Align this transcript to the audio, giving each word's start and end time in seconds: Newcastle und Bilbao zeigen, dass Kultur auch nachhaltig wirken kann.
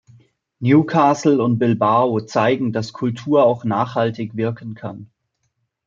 Newcastle 0.59 1.41
und 1.43 1.59
Bilbao 1.59 2.21
zeigen, 2.21 2.73
dass 2.73 2.91
Kultur 2.91 3.43
auch 3.45 3.65
nachhaltig 3.65 4.35
wirken 4.35 4.73
kann. 4.73 5.11